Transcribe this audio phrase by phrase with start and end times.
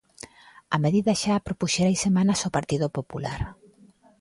[0.75, 3.39] A medida xa a propuxera hai semanas o Partido Popular.